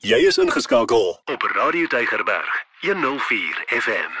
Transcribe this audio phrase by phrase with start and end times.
[0.00, 4.14] Jy is ingeskakel op Radio Tygerberg 104 FM.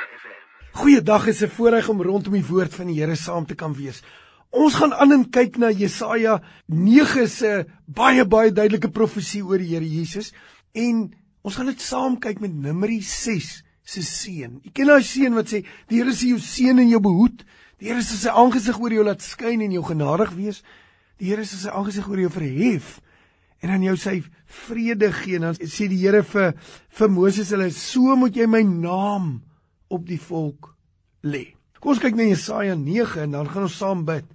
[0.76, 4.02] Goeiedag, is 'n voorreg om rondom die woord van die Here saam te kan wees.
[4.50, 9.72] Ons gaan aan en kyk na Jesaja 9 se baie baie duidelike profesie oor die
[9.72, 10.32] Here Jesus
[10.72, 14.60] en ons gaan dit saam kyk met Numeri 6 se seën.
[14.62, 17.44] Jy ken daai seën wat sê die Here sê jou seën en jou behoed.
[17.78, 20.62] Die Here sê sy aangesig oor jou laat skyn en jou genadig wees.
[21.16, 23.00] Die Here sê sy aangesig oor jou verhef
[23.60, 24.16] en dan jou sy
[24.66, 26.54] vrede gee en dan sê die Here vir
[26.98, 29.40] vir Moses hulle so moet jy my naam
[29.90, 30.72] op die volk
[31.22, 31.50] lê.
[31.80, 34.26] Kom ons kyk na Jesaja 9 en dan gaan ons saam bid.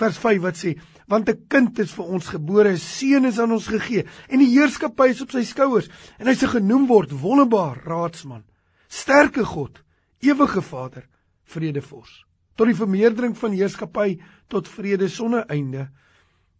[0.00, 0.76] Vers 5 wat sê
[1.10, 4.52] want 'n kind is vir ons gebore, 'n seun is aan ons gegee en die
[4.54, 5.88] heerskappy is op sy skouers
[6.18, 8.44] en hy se genoem word wonderbaar raadsman,
[8.88, 9.82] sterke God,
[10.20, 11.08] ewige Vader,
[11.44, 12.24] vredevors.
[12.54, 15.90] Tot die vermeerdering van heerskappy tot vrede sonder einde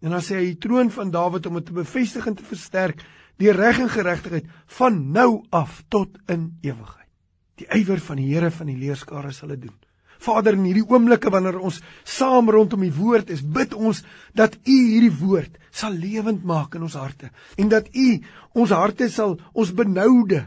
[0.01, 3.05] En dan sê hy die troon van Dawid om dit te bevestig en te versterk
[3.41, 7.09] deur reg en geregtigheid van nou af tot in ewigheid.
[7.61, 9.77] Die ywer van die Here van die leerskare sal dit doen.
[10.20, 14.03] Vader, in hierdie oomblikke wanneer ons saam rondom die woord is, bid ons
[14.37, 18.09] dat U hierdie woord sal lewend maak in ons harte en dat U
[18.61, 20.42] ons harte sal ons benoude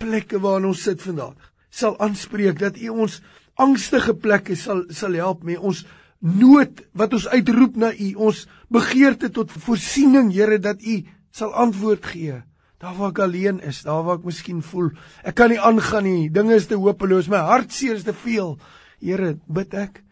[0.00, 3.20] plekke waarin ons sit vandag sal aanspreek dat U ons
[3.60, 5.82] angstige plekke sal sal help met ons
[6.20, 11.00] nood wat ons uitroep na U, ons begeerte tot voorsiening, Here, dat U
[11.32, 12.42] sal antwoord gee.
[12.80, 14.88] Daar waar ek alleen is, daar waar ek miskien voel
[15.24, 18.56] ek kan nie aangaan nie, dinge is te hopeloos, my hartseer is te veel.
[19.00, 20.02] Here, bid ek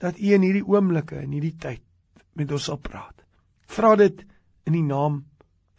[0.00, 1.84] dat U in hierdie oomblikke, in hierdie tyd
[2.36, 3.16] met ons sal praat.
[3.68, 4.24] Vra dit
[4.68, 5.24] in die naam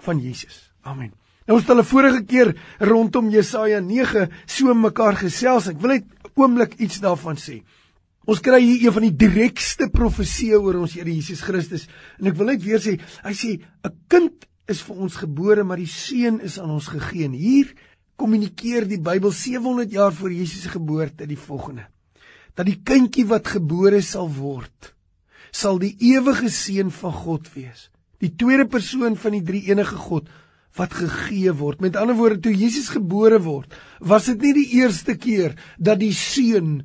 [0.01, 0.69] van Jesus.
[0.81, 1.13] Amen.
[1.45, 5.67] Nou ons het 'n vorige keer rondom Jesaja 9 so mekaar gesels.
[5.67, 7.63] Ek wil net oomblik iets daarvan sê.
[8.29, 11.87] Ons kry hier een van die direkste profeseë oor ons Here Jesus Christus
[12.19, 15.81] en ek wil net weer sê, hy sê 'n kind is vir ons gebore, maar
[15.81, 17.25] die seun is aan ons gegee.
[17.25, 17.73] En hier
[18.15, 21.87] kommunikeer die Bybel 700 jaar voor Jesus se geboorte die volgende:
[22.55, 24.93] dat die kindjie wat gebore sal word,
[25.51, 27.89] sal die ewige seun van God wees.
[28.21, 30.29] Die tweede persoon van die drie enige God
[30.77, 31.81] wat gegee word.
[31.81, 36.13] Met ander woorde, toe Jesus gebore word, was dit nie die eerste keer dat die
[36.13, 36.83] seun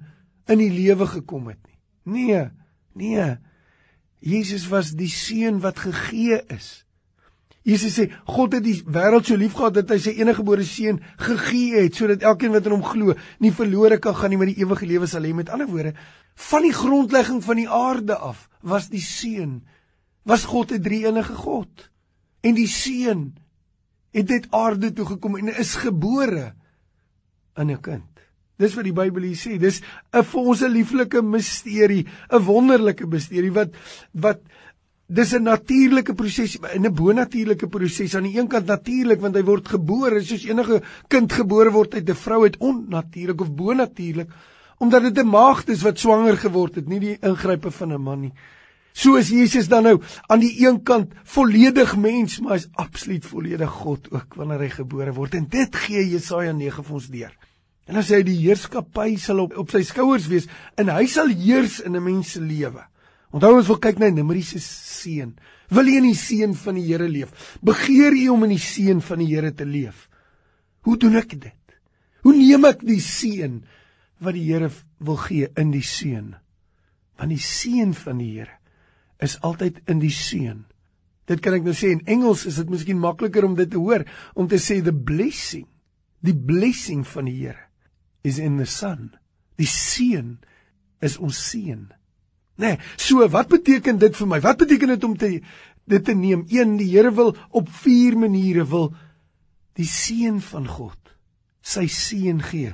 [0.49, 1.79] in die lewe gekom het nie.
[2.07, 2.43] Nee,
[2.95, 3.37] nee.
[4.23, 6.87] Jesus was die seun wat gegee is.
[7.67, 11.99] Jesus sê God het die wêreld so liefgehad dat hy sy eniggebore seun gegee het
[11.99, 15.09] sodat elkeen wat in hom glo nie verlore kan gaan nie maar die ewige lewe
[15.11, 15.33] sal hê.
[15.34, 15.97] Met ander woorde,
[16.37, 19.65] van die grondlegging van die aarde af was die seun
[20.27, 21.91] was God 'n drie-enige God.
[22.43, 23.34] En die seun
[24.15, 26.55] het dit aarde toe gekom en is gebore
[27.57, 28.16] in 'n kind.
[28.56, 29.59] Dis wat die Bybel hier sê.
[29.59, 33.75] Dis 'n vir ons 'n lieflike misterie, 'n wonderlike misterie wat
[34.12, 34.41] wat
[35.09, 38.15] dis 'n natuurlike proses en 'n bonatuurlike proses.
[38.15, 42.09] Aan die een kant natuurlik want hy word gebore soos enige kind gebore word uit
[42.09, 44.28] 'n vrou uit onnatuurlik of bonatuurlik
[44.78, 48.21] omdat dit 'n maagd is wat swanger geword het, nie die ingrype van 'n man
[48.21, 48.33] nie.
[48.93, 53.71] So is Jesus dan nou aan die een kant volledig mens, maar hy's absoluut volledig
[53.71, 55.34] God ook wanneer hy gebore word.
[55.34, 57.33] En dit gee Jesaja 9 vir ons deur.
[57.87, 60.49] En dan sê hy die heerskappy sal op op sy skouers wees
[60.81, 62.83] en hy sal heers in 'n mens se lewe.
[63.31, 65.37] Onthou ons wil kyk na Numeri se seun.
[65.71, 67.59] Wil jy in die seun van die Here leef?
[67.63, 70.09] Begeer jy om in die seun van die Here te leef?
[70.83, 71.77] Hoe doen ek dit?
[72.23, 73.65] Hoe neem ek die seun
[74.19, 76.35] wat die Here wil gee in die seun?
[77.19, 78.59] Want die seun van die Here
[79.21, 80.65] is altyd in die seun.
[81.27, 84.07] Dit kan ek nou sê in Engels is dit miskien makliker om dit te hoor
[84.35, 85.67] om te sê the blessing,
[86.23, 87.66] die blessing van die Here
[88.27, 89.13] is in the son.
[89.61, 90.37] Die seun
[91.05, 91.87] is ons seun.
[92.57, 94.41] Nê, nee, so wat beteken dit vir my?
[94.45, 95.33] Wat beteken dit om te
[95.87, 96.43] dit te neem?
[96.51, 98.91] Een, die Here wil op vier maniere wil
[99.77, 100.99] die seun van God
[101.67, 102.73] sy seun gee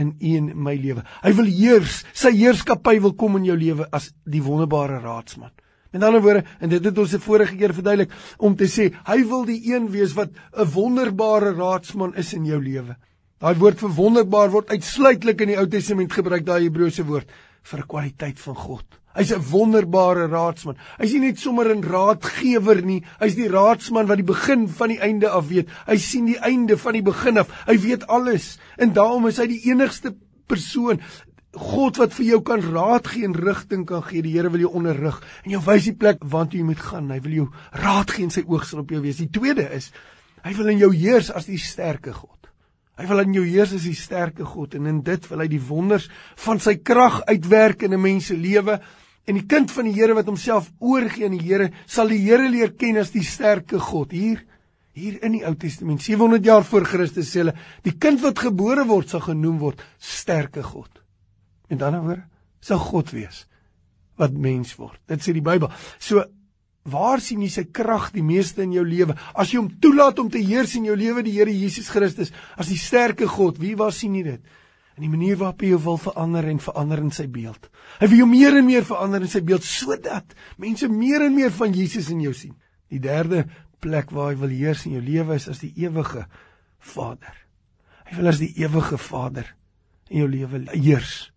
[0.00, 1.04] in een my lewe.
[1.22, 5.52] Hy wil heers, sy heerskappy wil kom in jou lewe as die wonderbare raadsman.
[5.90, 9.18] Met ander woorde, en dit het ons die vorige keer verduidelik om te sê, hy
[9.26, 12.96] wil die een wees wat 'n wonderbare raadsman is in jou lewe.
[13.40, 17.30] Daai woord vir wonderbaar word uitsluitlik in die Ou Testament gebruik, daai Hebreëse woord
[17.70, 18.98] vir kwaliteit van God.
[19.16, 20.76] Hy's 'n wonderbare raadsman.
[21.00, 25.00] Hy's nie net sommer 'n raadgewer nie, hy's die raadsman wat die begin van die
[25.00, 25.68] einde af weet.
[25.86, 27.48] Hy sien die einde van die begin af.
[27.66, 28.58] Hy weet alles.
[28.76, 30.14] En daarom is hy die enigste
[30.46, 31.00] persoon
[31.54, 34.22] God wat vir jou kan raad gee en rigting kan gee.
[34.22, 37.10] Die Here wil jou onderrig en jou wys die plek waartoe jy moet gaan.
[37.10, 39.16] Hy wil jou raad gee en sy oog sal op jou wees.
[39.16, 39.92] Die tweede is
[40.44, 42.39] hy wil in jou heers as die sterke God.
[43.00, 45.62] Hy wil in jou heers as die sterke God en in dit wil hy die
[45.64, 46.10] wonders
[46.44, 48.80] van sy krag uitwerk in 'n mens se lewe.
[49.26, 52.48] En die kind van die Here wat homself oorgee aan die Here, sal die Here
[52.48, 54.12] leer ken as die sterke God.
[54.12, 54.44] Hier
[54.92, 57.54] Hier in die Ou Testament, 700 jaar voor Christus sê hulle,
[57.86, 60.90] die kind wat gebore word sal genoem word sterke God.
[61.70, 62.24] Met ander woorde,
[62.60, 63.46] sal God wees
[64.20, 64.98] wat mens word.
[65.08, 65.70] Dit sê die Bybel.
[66.02, 66.24] So
[66.88, 69.16] waar sien jy sy krag die meeste in jou lewe?
[69.34, 72.70] As jy hom toelaat om te heers in jou lewe, die Here Jesus Christus, as
[72.72, 74.56] die sterke God, wie waar sien jy dit?
[74.96, 77.70] In die manier waarop hy jou wil verander en verander in sy beeld.
[78.00, 81.52] Hy wil jou meer en meer verander in sy beeld sodat mense meer en meer
[81.56, 82.56] van Jesus in jou sien.
[82.90, 83.46] Die derde
[83.80, 86.26] plek waar hy wil heers in jou lewe is as die ewige
[86.80, 87.36] Vader.
[88.10, 89.48] Hy wil as die ewige Vader
[90.10, 91.30] in jou lewe heers.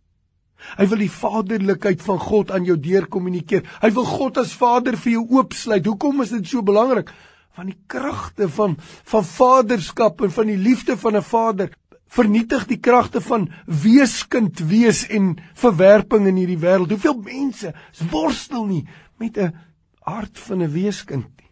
[0.77, 3.63] Hy wil die vaderlikheid van God aan jou deur kommunikeer.
[3.81, 5.85] Hy wil God as Vader vir jou oopsluit.
[5.85, 7.11] Hoekom is dit so belangrik?
[7.53, 8.77] Van die kragte van
[9.11, 11.69] van vaderskap en van die liefde van 'n vader
[12.13, 16.93] vernietig die kragte van weeskind wees en verwerping in hierdie wêreld.
[16.93, 17.73] Hoeveel mense
[18.11, 18.85] worstel nie
[19.17, 19.53] met 'n
[20.01, 21.51] hart van 'n weeskind nie.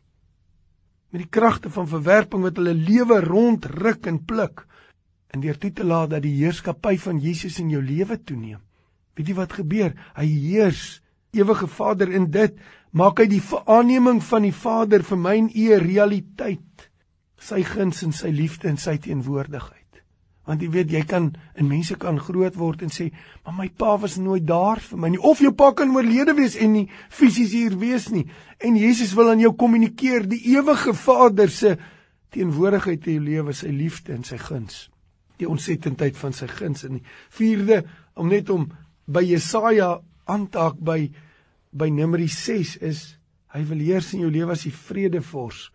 [1.12, 4.66] Met die kragte van verwerping wat hulle lewe rondruk en pluk
[5.32, 8.60] en deur toe te laat dat die heerskappy van Jesus in jou lewe toeneem.
[9.16, 9.96] Weet jy wat gebeur?
[10.16, 12.56] Hy heers, ewige Vader in dit
[12.92, 16.90] maak hy die aanneming van die Vader vir my en u realiteit.
[17.42, 19.78] Sy guns en sy liefde en sy teenwoordigheid.
[20.50, 23.12] Want jy weet jy kan in mense kan groot word en sê,
[23.46, 26.56] "Maar my pa was nooit daar vir my nie." Of jou pa kan oorlede wees
[26.56, 28.28] en nie fisies hier wees nie.
[28.60, 31.78] En Jesus wil aan jou kommunikeer die ewige Vader se
[32.30, 34.90] teenwoordigheid in jou lewe, sy liefde en sy guns.
[35.38, 37.84] Die ontsettendheid van sy guns in die vierde
[38.16, 38.72] om net om
[39.12, 41.12] by Jesaja aan te haak by
[41.72, 43.04] by Numeri 6 is
[43.52, 45.70] hy wil heers in jou lewe as die vredevors.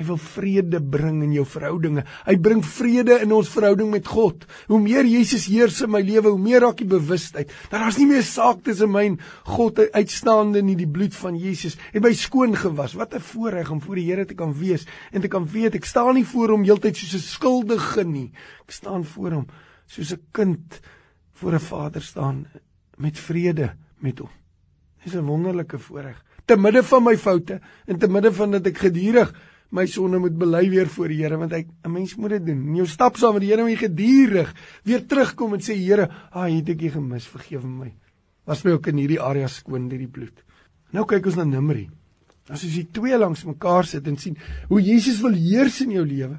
[0.00, 2.06] Hy wil vrede bring in jou verhoudinge.
[2.24, 4.46] Hy bring vrede in ons verhouding met God.
[4.70, 8.06] Hoe meer Jesus heers in my lewe, hoe meer raak ek bewustheid dat daar's nie
[8.08, 9.18] meer saak tussen my en
[9.50, 12.96] God uitstaande nie die bloed van Jesus het my skoon gewas.
[12.96, 15.84] Wat 'n voorreg om voor die Here te kan wees en te kan weet ek
[15.84, 18.32] staan nie voor hom heeltyd soos 'n skuldige nie.
[18.64, 19.46] Ek staan voor hom
[19.86, 20.80] soos 'n kind
[21.40, 22.46] voor 'n Vader staan
[22.96, 24.30] met vrede met hom.
[25.04, 26.24] Dis 'n wonderlike voorreg.
[26.44, 29.34] Te midde van my foute en te midde van dat ek gedurig
[29.70, 32.66] my sonde moet bely weer voor die Here want hy 'n mens moet dit doen.
[32.66, 34.54] In jou stap saam met die Here moet jy gedurig
[34.84, 37.94] weer terugkom en sê Here, ah, het ek U gemis, vergewe my.
[38.44, 40.44] Was my ook in hierdie area skoon deur die bloed.
[40.90, 41.88] Nou kyk ons na Numeri.
[42.48, 44.36] As jy twee langs mekaar sit en sien
[44.68, 46.38] hoe Jesus wil heers in jou lewe,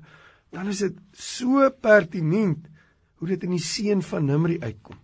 [0.51, 2.67] dan is dit so pertinent
[3.21, 4.97] hoe dit in die seën van Numeri uitkom.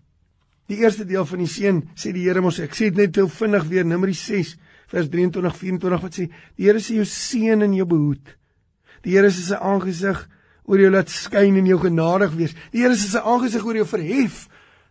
[0.67, 3.29] Die eerste deel van die seën sê die Here mos ek sê dit net heel
[3.29, 4.55] vinnig weer Numeri 6
[4.89, 6.25] vers 23 24 wat sê
[6.57, 8.33] die Here sê jou seën en jou behoed.
[9.05, 10.23] Die Here sê sy aangesig
[10.65, 12.57] oor jou laat skyn en jou genadig wees.
[12.73, 14.47] Die Here sê sy aangesig oor jou verhef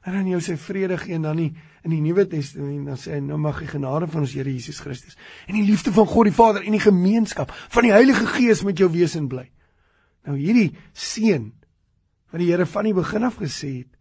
[0.06, 1.50] en dan jou sy vrede gee en dan nie
[1.82, 4.78] in die Nuwe Testament dan sê hy nou mag die genade van ons Here Jesus
[4.86, 5.18] Christus
[5.50, 8.78] en die liefde van God die Vader en die gemeenskap van die Heilige Gees met
[8.78, 9.48] jou wees en bly.
[10.30, 11.50] Nou hierdie seën
[12.32, 13.92] wat die Here van die begin af gesê het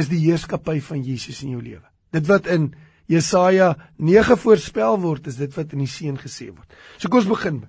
[0.00, 1.86] is die heerskappy van Jesus in jou lewe.
[2.14, 2.70] Dit wat in
[3.10, 6.78] Jesaja 9 voorspel word, is dit wat in die seën gesê word.
[6.96, 7.64] So kom ons begin.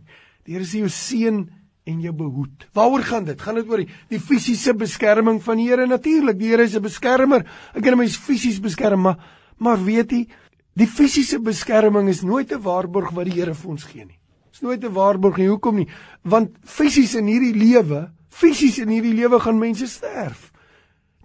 [0.46, 1.42] Die Here sê jou seën
[1.90, 2.68] en jou behoed.
[2.78, 3.42] Waaroor gaan dit?
[3.42, 6.38] Gaan dit oor die, die fisiese beskerming van die Here natuurlik.
[6.40, 7.46] Die Here is 'n beskermer.
[7.74, 9.18] Ek kan mens fisies beskerm, maar
[9.58, 10.28] maar weet jy,
[10.74, 14.20] die fisiese beskerming is nooit 'n waarborg wat die Here vir ons gee nie.
[14.52, 15.48] Dis nooit 'n waarborg nie.
[15.48, 15.88] Hoekom nie?
[16.24, 20.50] Want fisies in hierdie lewe, fisies in hierdie lewe gaan mense sterf.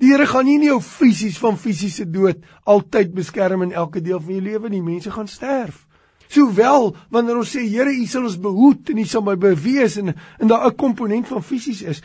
[0.02, 4.34] Die Here gaan nie jou fisies van fisiese dood altyd beskerm in elke deel van
[4.36, 4.82] jou lewe nie.
[4.84, 5.86] Mense gaan sterf.
[6.28, 10.12] Sowel wanneer ons sê Here, U sal ons behoed en U sal my bewees en
[10.12, 12.02] en daar 'n komponent van fisies is,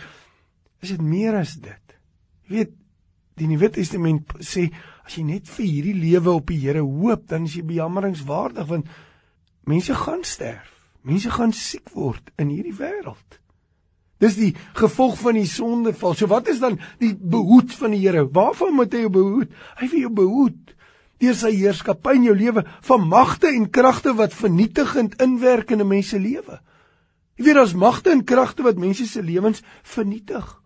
[0.82, 1.98] is dit meer as dit.
[2.48, 2.72] Jy weet,
[3.36, 4.72] die Nuwe Testament sê
[5.06, 8.88] as jy net vir hierdie lewe op die Here hoop, dan is jy bejammeringswaardig want
[9.66, 10.70] mense gaan sterf.
[11.02, 13.41] Mense gaan siek word in hierdie wêreld.
[14.22, 16.14] Dis die gevolg van die sondeval.
[16.14, 18.28] So wat is dan die behoed van die Here?
[18.30, 19.56] Waarvan moet hy jou behoed?
[19.82, 20.76] Hy wil jou behoed
[21.22, 25.88] deur sy heerskappy in jou lewe van magte en kragte wat vernietigend inwerk in 'n
[25.88, 26.58] mens se lewe.
[27.38, 30.62] Jy weet daar's magte en kragte wat mense se lewens vernietig.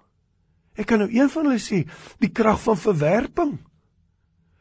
[0.75, 1.85] Ek kan nou een van hulle sê,
[2.19, 3.59] die krag van verwerping.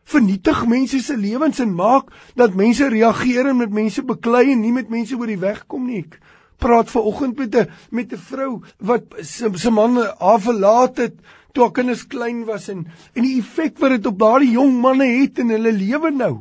[0.05, 4.73] Vernietig mense se lewens en maak dat mense reageer en met mense beklei en nie
[4.73, 6.05] met mense oor die weg kom nie.
[6.05, 6.21] Ek
[6.64, 11.14] praat ver oggend met 'n met 'n vrou wat se man haar verlaat het
[11.52, 15.06] toe haar kinders klein was en en die effek wat dit op daardie jong manne
[15.06, 16.35] het in hulle lewe nou.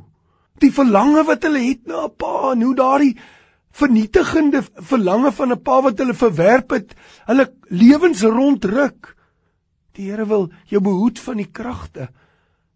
[0.59, 3.17] Die verlange wat hulle het na 'n pa en hoe daardie
[3.73, 9.15] vernietigende verlange van 'n pa wat hulle verwerp het, hulle lewens rondruk.
[9.93, 12.09] Die Here wil jou behoed van die kragte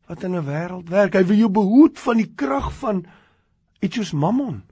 [0.07, 1.13] wat in 'n wêreld werk.
[1.13, 3.05] Hy wil jou behoed van die krag van
[3.79, 4.63] iets soos Mammon.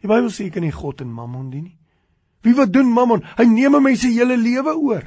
[0.00, 1.79] Die Bybel sê jy kan nie God en Mammon dien nie.
[2.42, 3.24] Wie wat doen Mammon?
[3.36, 5.04] Hy neem 'n mens se hele lewe oor.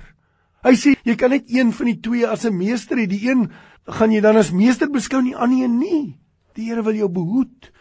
[0.63, 3.07] Hy sê jy kan net een van die twee as 'n meester hê.
[3.07, 3.51] Die een
[3.85, 6.17] gaan jy dan as meester beskou, die ander een nie.
[6.53, 7.71] Die Here wil jou behoed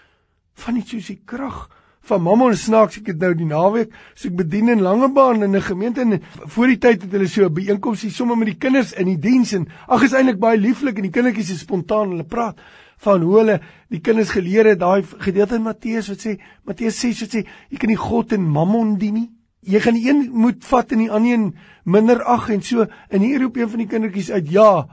[0.54, 1.68] van iets soos die krag
[2.02, 5.62] van Mammon snaaks ek het nou die naweek so ek bedien in Langebaan in 'n
[5.62, 6.20] gemeente en
[6.54, 9.18] voor die tyd het hulle so 'n byeenkoms hier sommer met die kinders in die
[9.18, 12.58] diens en ag is eintlik baie lieflik en die kindertjies is spontaan hulle praat
[12.98, 17.20] van hoe hulle die kinders geleer het daai gedeelte in Matteus wat sê Matteus 6
[17.20, 19.30] wat sê jy kan nie God en Mammon dien nie
[19.62, 21.50] jy gaan die een moet vat en die ander een
[21.84, 24.86] minder ag en so en hier roep een van die kindertjies uit ja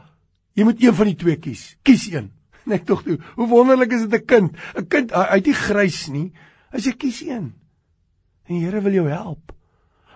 [0.54, 2.32] jy moet een van die twee kies kies een
[2.70, 6.08] net tog toe hoe wonderlik is dit 'n kind 'n kind hy het nie grys
[6.10, 6.30] nie
[6.70, 7.50] Hy sê kies een.
[8.46, 9.54] En die Here wil jou help.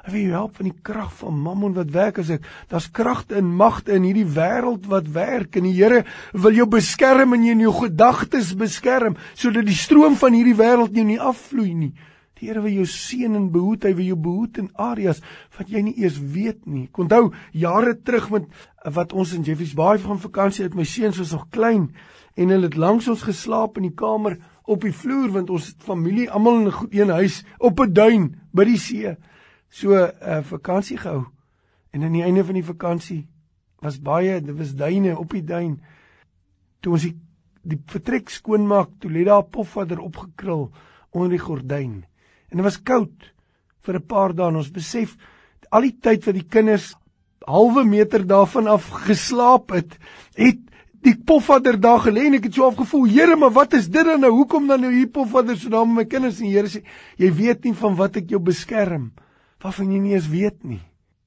[0.04, 2.46] Hy wil jou help van die krag van Mammon wat werk as ek.
[2.70, 6.04] Daar's kragte en magte in hierdie wêreld wat werk en die Here
[6.36, 11.22] wil jou beskerm en jou gedagtes beskerm sodat die stroom van hierdie wêreld jou nie
[11.22, 11.94] afvloei nie.
[12.44, 13.86] Die Here wil jou seën en behoed.
[13.88, 15.22] Hy wil jou behoed in areas
[15.56, 16.90] wat jy nie eers weet nie.
[16.90, 18.50] Ek onthou jare terug met
[18.84, 21.94] wat ons in Jeffreys Bay van vakansie het, my seuns was nog klein
[22.36, 24.36] en hulle het langs ons geslaap in die kamer
[24.68, 28.36] op die vloer want ons het familie almal in 'n een huis op 'n duin
[28.52, 29.16] by die see.
[29.70, 31.26] So 'n uh, eh, vakansie gehou.
[31.92, 33.28] En aan die einde van die vakansie
[33.80, 35.82] was baie, dit was duine op die duin.
[36.80, 37.16] Toe ons die,
[37.62, 40.72] die vertrek skoonmaak, toe lê daar 'n pofadder opgekrul
[41.12, 42.04] onder die gordyn.
[42.54, 43.32] En dit was koud
[43.84, 45.18] vir 'n paar dae en ons besef
[45.74, 46.94] al die tyd wat die kinders
[47.48, 49.98] halwe meter daarvan af geslaap het,
[50.38, 50.62] het
[51.04, 54.22] die pofadder daar gelê en ek het so afgevoel, Here, maar wat is dit dan
[54.24, 54.32] nou?
[54.32, 56.84] Hoekom dan nou hier pofadder so naam my kinders en Here sê,
[57.20, 59.12] jy weet nie van wat ek jou beskerm,
[59.64, 60.82] waarvan jy nie eens weet nie.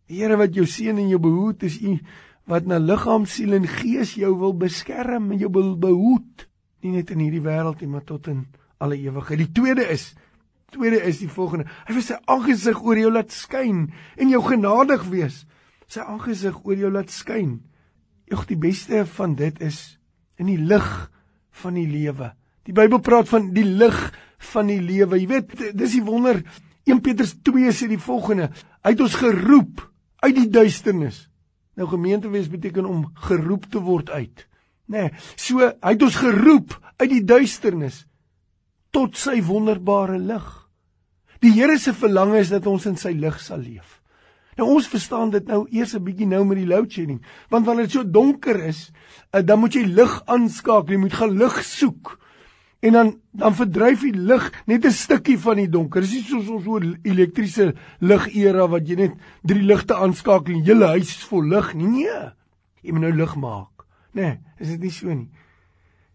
[0.09, 1.99] Die Here wat jou seën en jou behoed is u
[2.47, 6.47] wat na liggaam, siel en gees jou wil beskerm en jou wil behoed,
[6.87, 8.47] nie net in hierdie wêreld nie, maar tot in
[8.79, 9.43] alle ewigheid.
[9.43, 10.15] Die tweede is
[10.77, 11.67] tweede is die volgende.
[11.89, 15.43] Hy wil sy aangesig oor jou laat skyn en jou genadig wees.
[15.91, 17.59] Sy aangesig oor jou laat skyn.
[18.33, 19.99] Ag die beste van dit is
[20.41, 20.89] in die lig
[21.63, 22.33] van die lewe.
[22.67, 23.97] Die Bybel praat van die lig
[24.53, 25.21] van die lewe.
[25.21, 26.43] Jy weet, dis die wonder.
[26.87, 28.51] 1 Petrus 2 sê die volgende:
[28.83, 29.83] Hy het ons geroep
[30.23, 31.27] uit die duisternis.
[31.77, 34.47] Nou gemeente wees beteken om geroep te word uit.
[34.87, 35.09] Nê.
[35.09, 38.05] Nee, so hy het ons geroep uit die duisternis
[38.95, 40.47] tot sy wonderbare lig.
[41.41, 44.01] Die Here se verlange is dat ons in sy lig sal leef.
[44.57, 47.85] Nou ons verstaan dit nou eers 'n bietjie nou met die load shedding, want wanneer
[47.85, 48.91] dit so donker is,
[49.33, 52.19] uh, dan moet jy lig aanskakel, jy moet gaan lig soek.
[52.81, 56.01] En dan dan verdryf die lig net 'n stukkie van die donker.
[56.01, 59.13] Dis nie soos ons oor elektriese lig era wat jy net
[59.43, 61.87] drie ligte aanskakel en hele huis is vol lig nie.
[61.87, 62.33] Nee.
[62.83, 63.85] Jy moet nou lig maak.
[64.15, 65.31] Nê, nee, is dit nie so nie?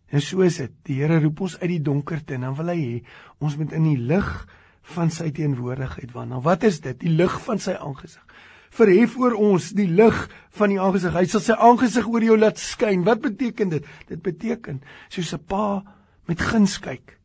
[0.09, 0.71] En so is dit.
[0.83, 3.03] Die Here roep ons uit die donkerte en dan wil hy hê
[3.39, 4.47] ons moet in die lig
[4.81, 6.13] van sy teenwoordigheid.
[6.13, 6.99] Nou wat is dit?
[6.99, 8.23] Die lig van sy aangesig.
[8.71, 11.13] Verhef oor ons die lig van die aangesig.
[11.13, 13.03] Hy sal sy aangesig oor jou laat skyn.
[13.03, 13.87] Wat beteken dit?
[14.07, 15.83] Dit beteken soos 'n pa
[16.27, 17.17] met guns kyk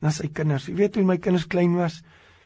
[0.00, 0.68] na sy kinders.
[0.68, 2.02] Jy weet toe my kinders klein was,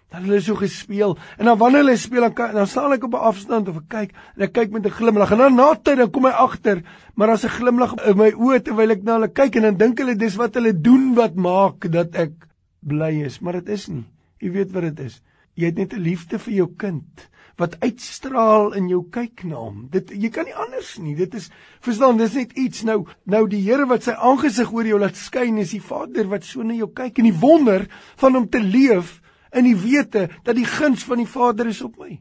[0.09, 3.27] dan hulle so gespeel en dan wanneer hulle speel dan dan staan ek op 'n
[3.31, 6.11] afstand of ek kyk en ek kyk met 'n glimlag en dan na tyd dan
[6.11, 6.83] kom hy agter,
[7.15, 9.99] maar as 'n glimlag in my oë terwyl ek na hulle kyk en dan dink
[9.99, 12.33] hulle dis wat hulle doen wat maak dat ek
[12.81, 14.05] bly is, maar dit is nie.
[14.43, 15.21] Jy weet wat dit is.
[15.59, 17.29] Jy het net 'n liefde vir jou kind
[17.59, 19.89] wat uitstraal in jou kyk na hom.
[19.91, 21.17] Dit jy kan nie anders nie.
[21.19, 24.99] Dit is verstaan, dis net iets nou nou die Here wat sy aangesig oor jou
[24.99, 28.49] laat skyn is die Vader wat so na jou kyk en die wonder van hom
[28.49, 29.21] te leef
[29.53, 32.21] in die wete dat die guns van die Vader is op my.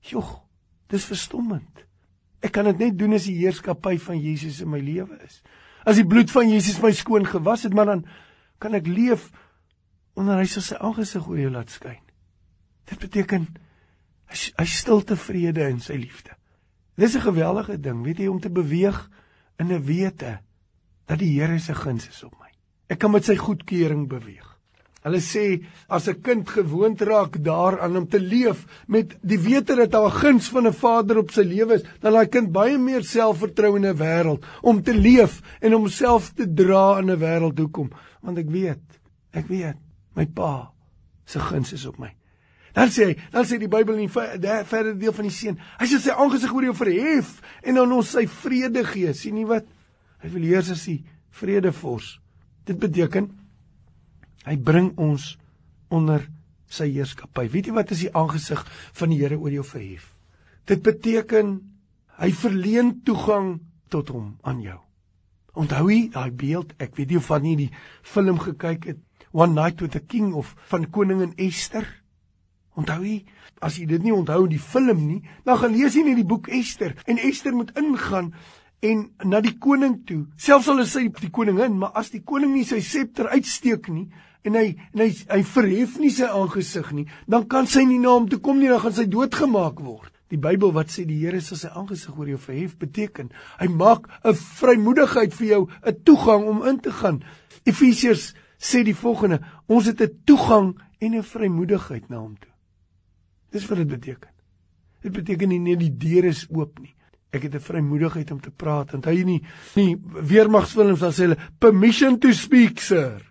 [0.00, 0.38] Jogg,
[0.88, 1.84] dis verstommend.
[2.40, 5.42] Ek kan dit net doen as die heerskappy van Jesus in my lewe is.
[5.88, 8.04] As die bloed van Jesus my skoon gewas het, maar dan
[8.62, 9.32] kan ek leef
[10.18, 12.02] onder hy sy aangesig oor jou laat skyn.
[12.88, 13.46] Dit beteken
[14.28, 16.34] hy, hy stil tevrede in sy liefde.
[16.98, 18.98] Dis 'n geweldige ding, weet jy, om te beweeg
[19.58, 20.40] in 'n wete
[21.06, 22.50] dat die Here se guns is op my.
[22.88, 24.58] Ek kan met sy goedkeuring beweeg.
[25.04, 29.90] Hulle sê as 'n kind gewoond raak daaraan om te leef met die wete dat
[29.90, 33.02] daar 'n guns van 'n Vader op sy lewe is, dan daai kind baie meer
[33.02, 37.58] selfvertroue in 'n wêreld om te leef en om homself te dra in 'n wêreld
[37.58, 37.90] hoekom?
[38.22, 39.00] Want ek weet,
[39.32, 39.87] ek weet
[40.18, 40.70] my pa
[41.28, 42.10] se guns is op my.
[42.76, 45.88] Dan sê hy, dan sê die Bybel in die verder deel van die seën, hy
[45.88, 49.12] sê sy aangesig oor jou verhef en dan ons sy vrede gee.
[49.14, 49.66] sien nie wat?
[50.22, 51.00] Hy wil heers as die
[51.34, 52.18] vredevors.
[52.68, 53.30] Dit beteken
[54.48, 55.36] hy bring ons
[55.92, 56.24] onder
[56.68, 57.48] sy heerskappy.
[57.48, 58.62] Weet jy wat is die aangesig
[58.96, 60.12] van die Here oor jou verhef?
[60.68, 61.56] Dit beteken
[62.20, 63.58] hy verleen toegang
[63.92, 64.78] tot hom aan jou.
[65.58, 66.74] Onthou jy daai beeld?
[66.78, 67.70] Ek weet nie of van nie die
[68.06, 69.00] film gekyk het
[69.32, 71.86] One Night with the King of van koningin Esther.
[72.78, 73.24] Onthou jy,
[73.64, 76.28] as jy dit nie onthou in die film nie, dan gaan lees jy net die
[76.28, 78.32] boek Ester en Ester moet ingaan
[78.86, 80.26] en na die koning toe.
[80.38, 84.06] Selfs al is sy die koningin, maar as die koning nie sy septer uitsteek nie
[84.46, 88.14] en hy en hy hy verhef nie sy aangesig nie, dan kan sy nie na
[88.14, 90.14] hom toe kom nie, dan gaan sy doodgemaak word.
[90.30, 94.06] Die Bybel wat sê die Here sal sy aangesig oor jou verhef beteken hy maak
[94.22, 97.24] 'n vrymoedigheid vir jou, 'n toegang om in te gaan.
[97.66, 102.50] Efesiërs sê die volgende: Ons het 'n toegang en 'n vrymoedigheid na hom toe.
[103.50, 104.30] Dis wat dit beteken.
[105.00, 106.94] Dit beteken nie net die deur is oop nie.
[107.30, 108.94] Ek het 'n vrymoedigheid om te praat.
[108.94, 109.42] Onthou jy nie
[109.76, 113.22] nie weermagsfilms dan sê hulle permission to speak sir.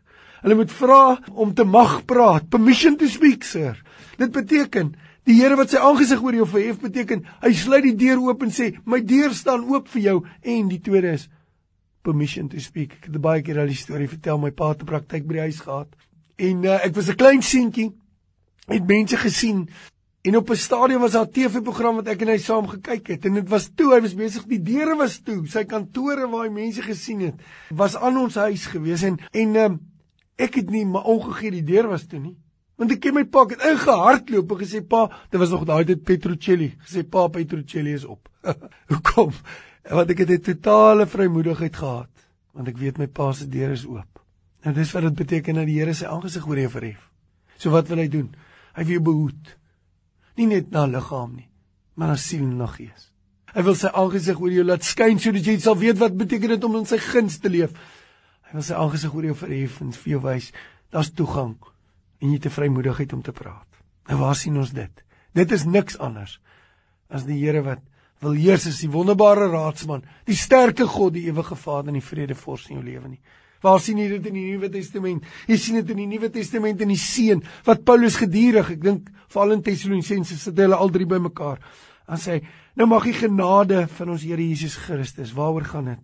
[0.41, 2.49] Hulle moet vra om te mag praat.
[2.49, 3.83] Permission to speak sir.
[4.17, 4.95] Dit beteken
[5.27, 8.53] Die Here wat sy aangesig oor jou verhef beteken hy sluit die deur oop en
[8.55, 10.21] sê my deur staan oop vir jou
[10.53, 11.25] en die tweede is
[12.07, 12.95] permission to speak.
[12.99, 15.61] Ek het baie keer al die storie vertel my pa te praktyk by die huis
[15.65, 15.91] gehad.
[16.37, 17.91] En uh, ek was 'n klein seentjie
[18.67, 19.67] het mense gesien
[20.27, 23.25] en op 'n stadium was daar 'n TV-program wat ek en hy saam gekyk het
[23.25, 26.51] en dit was toe hy was besig die deure was toe sy kantore waar hy
[26.51, 29.79] mense gesien het was aan ons huis gewees en en um,
[30.35, 32.35] ek het nie maar ongegee die deur was toe nie
[32.77, 36.03] Want ek het my pa het ingehardloop en gesê pa, dit was nog daai tyd
[36.05, 36.67] Petrocelli.
[36.85, 38.29] Gesê pa Petrocelli is op.
[38.91, 39.31] Hoekom?
[39.87, 42.11] Want ek het 'n totale vrymoedigheid gehad
[42.53, 44.19] want ek weet my pa se deur is oop.
[44.65, 47.11] Nou dis wat dit beteken dat die Here sy aangesig oor jou verhef.
[47.57, 48.35] So wat wil hy doen?
[48.73, 49.57] Hy wil jou behoed.
[50.35, 51.49] Nie net na liggaam nie,
[51.95, 53.11] maar na siel en na gees.
[53.53, 56.63] Hy wil sy aangesig oor jou laat skyn sodat jy sal weet wat beteken dit
[56.63, 57.73] om in sy guns te leef.
[58.49, 60.51] Hy wil sy aangesig oor jou verhef en vir jou wys
[60.93, 61.55] daar's toegang
[62.21, 63.67] en jy te vrymoedigheid om te praat.
[64.09, 65.03] Nou waar sien ons dit?
[65.33, 66.39] Dit is niks anders
[67.09, 67.81] as die Here wat
[68.23, 72.67] wil heers is die wonderbare raadsman, die sterke God, die ewige Vader en die vredevors
[72.69, 73.19] in jou lewe nie.
[73.61, 75.25] Waar sien jy dit in die Nuwe Testament?
[75.49, 79.11] Jy sien dit in die Nuwe Testament in die seën wat Paulus gedierig, ek dink
[79.33, 81.61] veral in Tessalonisense sit hulle al drie bymekaar.
[82.07, 82.41] Dan sê hy,
[82.77, 86.03] nou mag die genade van ons Here Jesus Christus, waaroor gaan dit?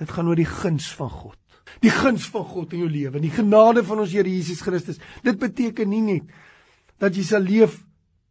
[0.00, 1.36] Dit gaan oor die guns van God
[1.82, 5.00] die guns van God in jou lewe, die genade van ons Here Jesus Christus.
[5.26, 6.36] Dit beteken nie net
[7.02, 7.76] dat jy sal leef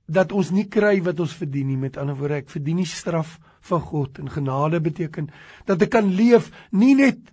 [0.05, 1.79] dat ons nie kry wat ons verdien nie.
[1.79, 5.31] Met ander woorde, ek verdien nie straf van God en genade beteken
[5.65, 7.31] dat ek kan leef nie net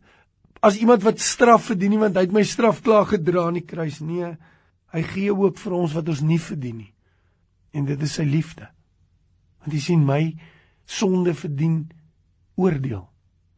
[0.62, 3.66] as iemand wat straf verdien nie, want hy het my straf klaar gedra aan die
[3.66, 3.98] kruis.
[4.00, 4.30] Nee,
[4.94, 6.92] hy gee ook vir ons wat ons nie verdien nie.
[7.74, 8.68] En dit is sy liefde.
[9.62, 10.22] Want jy sien my
[10.86, 11.84] sonde verdien
[12.60, 13.04] oordeel,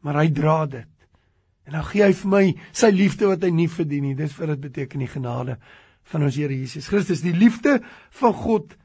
[0.01, 0.91] maar hy dra dit.
[1.65, 4.17] En dan gee hy vir my sy liefde wat hy nie verdien nie.
[4.17, 5.59] Dis vir dit beteken die genade
[6.11, 7.79] van ons Here Jesus Christus, die liefde
[8.19, 8.75] van God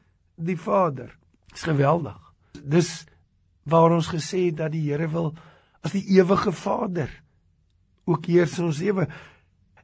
[0.45, 1.11] die Vader.
[1.51, 2.17] Dis geweldig.
[2.63, 2.91] Dis
[3.63, 5.33] waar ons gesê het dat die Here wil
[5.81, 7.11] as die ewige Vader
[8.09, 9.07] ook heers in ons lewe.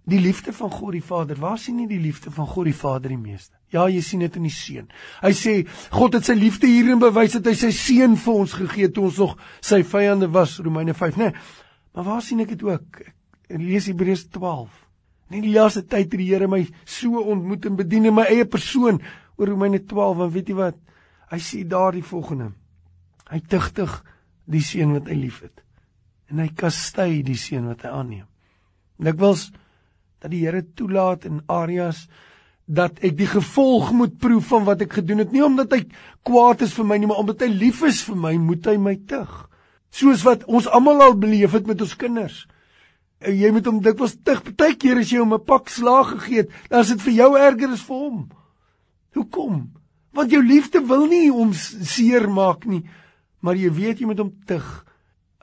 [0.08, 1.40] Die liefde van God die Vader.
[1.40, 3.54] Waar sien jy die liefde van God die Vader die meeste?
[3.74, 4.88] Ja, jy sien dit in die seun.
[5.20, 5.54] Hy sê
[5.92, 9.10] God het sy liefde hierin bewys dat hy sy seun vir ons gegee het toe
[9.10, 11.32] ons nog sy vyande was, Romeine 5, né?
[11.34, 11.66] Nee,
[11.98, 13.00] Maar waar sien ek dit ook?
[13.50, 14.70] Ek lees Hebreërs 12.
[15.34, 18.46] Net die laaste tyd het die Here my so ontmoet en bedien in my eie
[18.46, 19.00] persoon
[19.38, 20.78] oor Romeine 12 en weet jy wat?
[21.32, 22.52] Hy sê daar die volgende.
[23.30, 23.92] Hy tugtig
[24.48, 25.64] die seun wat hy liefhet
[26.28, 28.26] en hy kastei die seun wat hy aanneem.
[29.00, 29.48] Ek wils
[30.20, 32.08] dat die Here toelaat in areas
[32.68, 35.86] dat ek die gevolg moet proef van wat ek gedoen het, nie omdat hy
[36.28, 38.98] kwaad is vir my nie, maar omdat hy lief is vir my, moet hy my
[39.08, 39.46] tug
[39.94, 42.46] soos wat ons almal al beleef het met ons kinders.
[43.24, 44.44] En jy moet hom dikwels tig.
[44.46, 47.72] Partykeer as jy hom 'n pak slaag gegee het, dan is dit vir jou erger
[47.72, 48.30] as vir hom.
[49.18, 49.62] Hoekom?
[50.18, 52.84] Want jou liefde wil nie hom seer maak nie,
[53.44, 54.66] maar jy weet jy moet hom tig.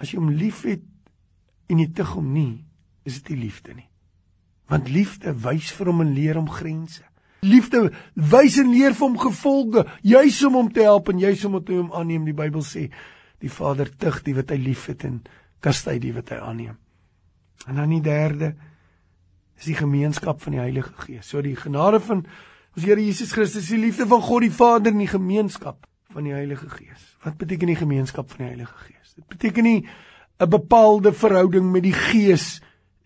[0.00, 0.84] As jy hom liefhet
[1.70, 2.64] en jy tig hom nie,
[3.06, 3.88] is dit nie liefde nie.
[4.70, 7.04] Want liefde wys vir hom en leer hom grense.
[7.44, 11.58] Liefde wys en leer vir hom gevolge, juis om hom te help en juis om
[11.58, 12.24] hom aanneem.
[12.24, 12.88] Die Bybel sê
[13.44, 15.20] die Vader tug die wat hy liefhet en
[15.64, 16.78] kastei die wat hy aanneem.
[17.68, 18.54] En dan die derde
[19.60, 21.28] is die gemeenskap van die Heilige Gees.
[21.28, 22.24] So die genade van
[22.74, 26.34] ons Here Jesus Christus, die liefde van God die Vader en die gemeenskap van die
[26.34, 27.04] Heilige Gees.
[27.22, 29.14] Wat beteken die gemeenskap van die Heilige Gees?
[29.14, 29.86] Dit beteken nie
[30.40, 32.60] 'n bepaalde verhouding met die Gees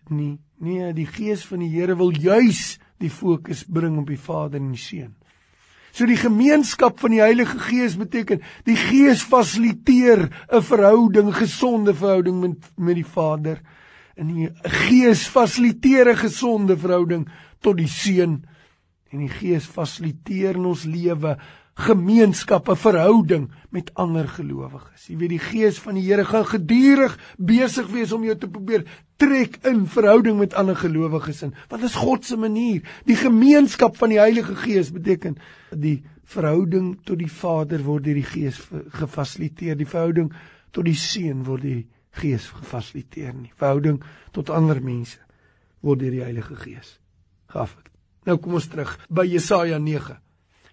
[0.09, 0.39] nie.
[0.59, 4.71] Nee, die Gees van die Here wil juis die fokus bring op die Vader en
[4.71, 5.15] die Seun.
[5.91, 12.41] So die gemeenskap van die Heilige Gees beteken die Gees fasiliteer 'n verhouding, gesonde verhouding
[12.41, 13.61] met met die Vader.
[14.15, 17.29] En die Gees fasiliteer 'n gesonde verhouding
[17.59, 18.45] tot die Seun.
[19.09, 21.37] En die Gees fasiliteer in ons lewe
[21.79, 25.07] gemeenskap, 'n verhouding met ander gelowiges.
[25.07, 28.85] Jy weet die Gees van die Here gaan gedurig besig wees om jou te probeer
[29.17, 31.53] trek in verhouding met ander gelowiges in.
[31.69, 32.81] Want dit is God se manier.
[33.05, 35.37] Die gemeenskap van die Heilige Gees beteken
[35.71, 39.75] die verhouding tot die Vader word deur die Gees gefasiliteer.
[39.75, 40.33] Die verhouding
[40.71, 43.51] tot die Seun word deur die Gees gefasiliteer nie.
[43.55, 45.19] Verhouding tot ander mense
[45.79, 46.99] word deur die Heilige Gees
[47.47, 47.88] geafek.
[48.27, 50.17] Nou kom ons terug by Jesaja 9.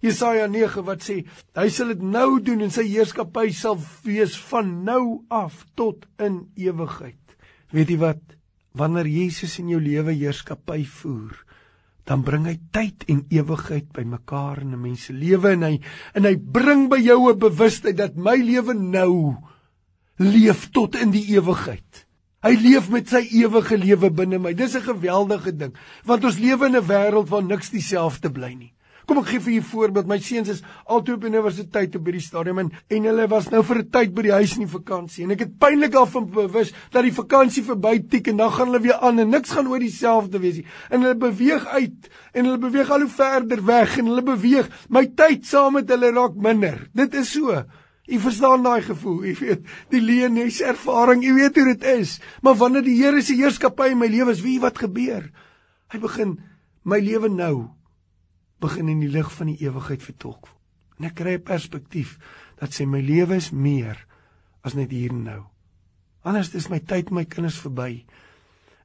[0.04, 1.22] Jesaja 9 wat sê
[1.56, 6.44] hy sal dit nou doen en sy heerskappy sal wees van nou af tot in
[6.58, 7.20] ewigheid.
[7.72, 8.22] Weet jy wat?
[8.76, 11.34] Wanneer Jesus in jou lewe heerskappy voer,
[12.06, 15.80] dan bring hy tyd en ewigheid bymekaar in 'n mens se lewe en hy
[16.14, 19.36] en hy bring by jou 'n bewustheid dat my lewe nou
[20.18, 22.05] leef tot in die ewigheid.
[22.46, 24.52] Hy leef met sy ewige lewe binne my.
[24.54, 25.74] Dis 'n geweldige ding,
[26.06, 28.72] want ons lewe in 'n wêreld waar niks dieselfde bly nie.
[29.06, 30.06] Kom ek gee vir julle 'n voorbeeld.
[30.06, 33.78] My seuns is altyd op universiteit op hierdie stadium en en hulle was nou vir
[33.78, 36.72] 'n tyd by die huis in die vakansie en ek het pynlik af van bewus
[36.92, 39.78] dat die vakansie verby tik en dan gaan hulle weer aan en niks gaan oor
[39.78, 40.66] dieselfde wees nie.
[40.90, 44.70] En hulle beweeg uit en hulle beweeg al hoe verder weg en hulle beweeg.
[44.88, 46.88] My tyd saam met hulle raak minder.
[46.94, 47.64] Dit is so.
[48.06, 52.20] U verstaan daai gevoel, u weet, die leenes ervaring, u weet hoe dit is.
[52.42, 55.26] Maar wanneer die Here se heerskappy in my lewe is, wie wat gebeur?
[55.90, 56.36] Hy begin
[56.86, 57.68] my lewe nou
[58.62, 60.48] begin in die lig van die ewigheid vertolk.
[60.98, 62.16] En ek kry 'n perspektief
[62.56, 64.06] dat sê my lewe is meer
[64.62, 65.42] as net hier en nou.
[66.22, 68.06] Anders is my tyd met my kinders verby.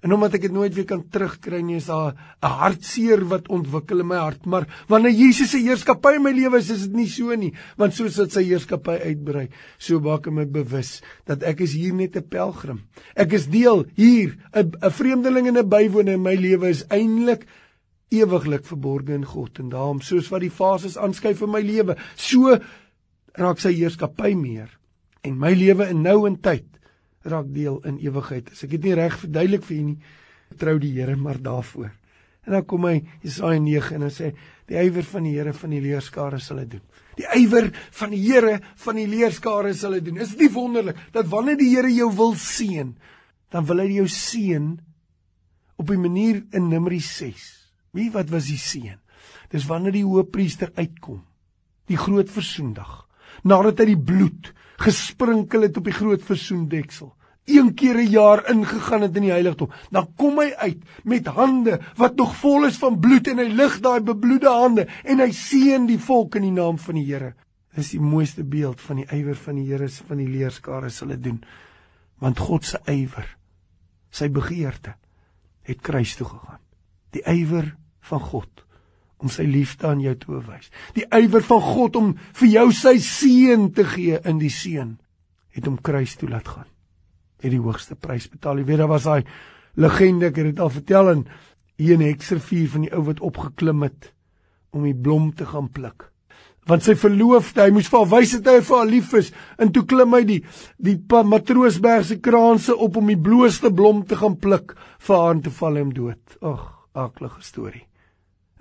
[0.02, 4.00] En omdat ek dit nooit weer kan terugkry nie, is daar 'n hartseer wat ontwikkel
[4.00, 4.46] in my hart.
[4.46, 7.94] Maar wanneer Jesus se heerskappy in my lewe is, is dit nie so nie, want
[7.94, 12.16] soos dit sy heerskappy uitbrei, so maak ek my bewus dat ek is hier net
[12.16, 12.82] 'n pelgrim.
[13.16, 17.46] Ek is deel hier, 'n vreemdeling en 'n bywoner in my lewe is eintlik
[18.10, 22.58] ewiglik verborge in God en daarom soos wat die fases aanskuif in my lewe, so
[23.34, 24.70] raak sy heerskappy meer
[25.24, 26.66] en my lewe in nou en tyd
[27.24, 28.52] raak deel in ewigheid.
[28.52, 29.98] As ek dit nie reg verduidelik vir u nie,
[30.58, 31.92] trou die Here maar daarvoor.
[32.48, 34.32] En dan kom hy Jesaja 9 en hy sê
[34.70, 36.86] die ywer van die Here van die leerskare sal dit doen.
[37.20, 40.22] Die ywer van die Here van die leerskare sal dit doen.
[40.24, 42.96] Is dit nie wonderlik dat wanneer die Here jou wil seën,
[43.52, 44.72] dan wil hy jou seën
[45.78, 47.72] op 'n manier in Numeri 6.
[47.92, 49.00] Wie wat was die seën?
[49.50, 51.22] Dis wanneer die hoëpriester uitkom,
[51.86, 53.08] die groot versoendag,
[53.44, 57.12] nadat hy die bloed gesprinkel het op die groot versoendeksel.
[57.46, 59.70] Een keer 'n jaar ingegaan het in die heiligdom.
[59.90, 63.80] Dan kom hy uit met hande wat nog vol is van bloed en hy lig
[63.80, 67.34] daai bebloede hande en hy seën die volk in die naam van die Here.
[67.76, 71.24] Dis die mooiste beeld van die ywer van die Here van die leerskare sal dit
[71.24, 71.44] doen.
[72.20, 73.38] Want God se ywer
[74.10, 74.96] sy begeerte
[75.62, 76.60] het kruis toe gegaan.
[77.10, 78.66] Die ywer van God
[79.22, 80.72] om sy liefde aan jou te bewys.
[80.98, 84.96] Die ywer van God om vir jou sy seën te gee in die seën
[85.56, 86.70] het hom kruis toe laat gaan.
[87.42, 88.62] Het die hoogste prys betaal.
[88.62, 89.26] Jy weet daar was daai
[89.80, 91.26] legende, ek het dit al vertel in
[91.82, 94.12] een hekservuur van die ou wat opgeklim het
[94.72, 96.08] om die blom te gaan pluk.
[96.70, 99.72] Want sy verloofde, hy moes vir haar wys dat hy vir haar lief is en
[99.74, 100.40] toe klim hy die
[100.78, 105.42] die matroosberg se kraanse op om die blootste blom te gaan pluk vir haar en
[105.42, 106.38] te val hom dood.
[106.42, 107.91] Ag, aardige storie.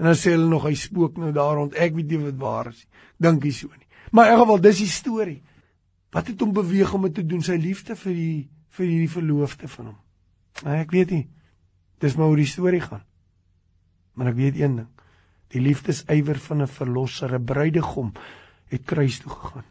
[0.01, 1.75] En dan sê hulle nog hy spook nou daar rond.
[1.77, 3.03] Ek weet nie wat waar is nie.
[3.21, 3.89] Dink nie so nie.
[4.17, 5.43] Maar in geval dis die storie.
[6.11, 7.43] Wat het hom beweeg om dit te doen?
[7.45, 8.39] Sy liefde vir die
[8.71, 9.99] vir hierdie verloofde van hom.
[10.65, 11.27] Maar ek weet nie.
[12.01, 13.05] Dis maar hoe die storie gaan.
[14.17, 14.89] Maar ek weet een ding.
[15.53, 18.13] Die liefdesywer van 'n verlosser, 'n bruidegom,
[18.71, 19.69] het kruis toe gegaan.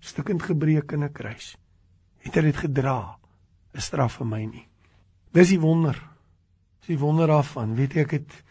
[0.00, 1.56] Stukkend gebreek in 'n kruis.
[2.18, 3.18] Het hy dit gedra?
[3.74, 4.66] 'n Straf vir my nie.
[5.32, 5.94] Dis die wonder.
[6.80, 8.44] Dis die wonder af van, weet jy ek het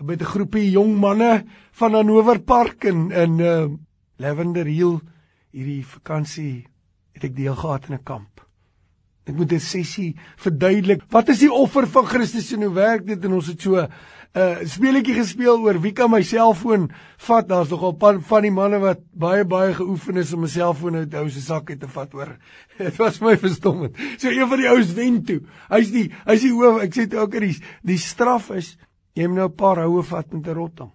[0.00, 3.66] met 'n groepie jong manne van Hanover Park in in uh,
[4.16, 4.98] Lavender Hill
[5.50, 6.66] hierdie vakansie
[7.12, 8.42] het ek deel gehad in 'n kamp.
[9.24, 11.02] Ek moet 'n sessie verduidelik.
[11.10, 13.24] Wat is die offer van Christus en hoe werk dit?
[13.24, 13.88] En ons het so 'n
[14.34, 17.48] uh, speletjie gespeel oor wie kan my selfoon vat.
[17.48, 21.14] Daar's nogal van van die manne wat baie baie geoefen is om 'n selfoon uit
[21.14, 22.36] ou se sak uit te vat hoor.
[22.78, 23.96] Dit was my verstommend.
[24.18, 25.40] So een van die ouens wen toe.
[25.70, 26.82] Hy's die hy's die hoof.
[26.82, 28.76] Ek sê toe ook die die straf is
[29.14, 30.92] Jy moet nou 'n paar houe vat met 'n rottang.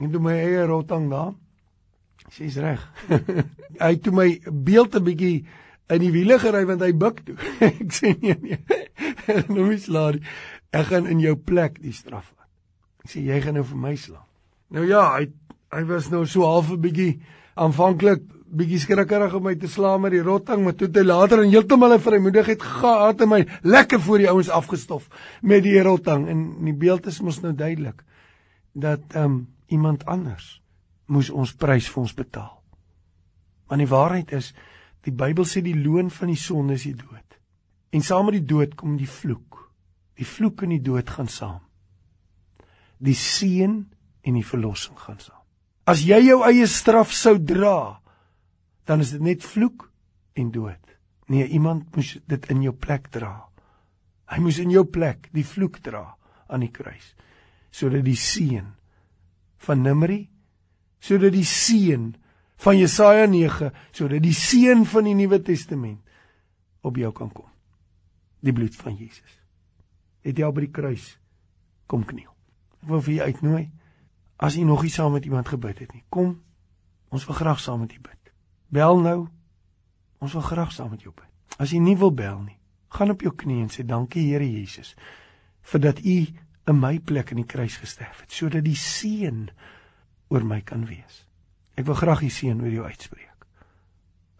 [0.00, 1.34] Ek doen my eie rottang daar.
[2.30, 2.80] Sy's reg.
[3.84, 5.44] hy toe my beeld 'n bietjie
[5.90, 7.36] in die wiele gery want hy buik toe.
[7.60, 8.58] ek sê nee nee.
[9.48, 10.20] nou mis laat.
[10.72, 12.48] Ek gaan in jou plek die straf vat.
[13.04, 14.26] Ek sê jy gaan nou vir my slaan.
[14.70, 15.28] Nou ja, hy
[15.70, 17.20] hy was nou so half 'n bietjie
[17.54, 21.52] aanvanklik bietjie skrikkerig om my te slaan met die rotting, maar toe hy later en
[21.52, 25.08] heeltemal 'n vrymoedigheid gehad en my lekker voor die ouens afgestof
[25.42, 28.02] met die rotting en die beeld is mos nou duidelik
[28.74, 30.60] dat um iemand anders
[31.06, 32.62] moes ons prys vir ons betaal.
[33.68, 34.52] Want die waarheid is
[35.06, 37.38] die Bybel sê die loon van die sonde is die dood.
[37.90, 39.70] En saam met die dood kom die vloek.
[40.18, 41.60] Die vloek en die dood gaan saam.
[42.98, 43.86] Die seën
[44.22, 45.40] en die verlossing gaan saam.
[45.86, 47.99] As jy jou eie straf sou dra,
[48.84, 49.88] dan is dit net vloek
[50.38, 50.96] en dood.
[51.30, 53.34] Nee, iemand moes dit in jou plek dra.
[54.30, 56.04] Hy moes in jou plek die vloek dra
[56.50, 57.14] aan die kruis
[57.70, 58.66] sodat die seën
[59.62, 60.24] van Nimri
[60.98, 62.08] sodat die seën
[62.60, 66.02] van Jesaja 9 sodat die seën van die Nuwe Testament
[66.82, 67.48] op jou kan kom.
[68.40, 69.38] Die bloed van Jesus.
[70.24, 71.12] Het jy al by die kruis
[71.90, 72.32] kom kniel.
[72.80, 73.66] Ek wil vir jou uitnooi
[74.40, 76.04] as jy nog nie saam met iemand gebid het nie.
[76.08, 76.38] Kom.
[77.12, 78.19] Ons wil graag saam met jou bid.
[78.70, 79.26] Bel nou.
[80.22, 81.26] Ons wil graag saam met jou bid.
[81.60, 82.56] As jy nie wil bel nie,
[82.94, 84.94] gaan op jou knieë en sê dankie Here Jesus
[85.70, 86.16] vir dat u
[86.70, 89.48] in my plek in die kruis gesterf het sodat die seën
[90.30, 91.24] oor my kan wees.
[91.76, 93.26] Ek wil graag die seën oor jou uitspreek.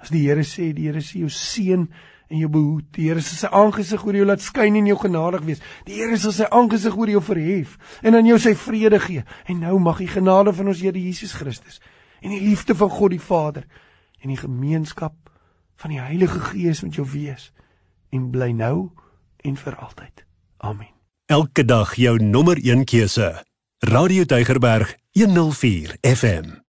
[0.00, 1.84] As die Here sê, die Here sê jou seën
[2.30, 2.88] en jou behoed.
[2.96, 5.62] Die Here sal sy aangesig oor jou laat skyn en jou genadig wees.
[5.86, 9.26] Die Here sal sy aangesig oor jou verhef en aan jou sy vrede gee.
[9.50, 11.82] En nou mag die genade van ons Here Jesus Christus
[12.20, 13.64] en die liefde van God die Vader
[14.20, 15.14] en die gemeenskap
[15.80, 17.52] van die Heilige Gees met jou wees
[18.10, 18.90] en bly nou
[19.36, 20.24] en vir altyd.
[20.56, 20.92] Amen.
[21.26, 23.44] Elke dag jou nommer 1 keuse.
[23.78, 26.69] Radio Deugerberg 104 FM.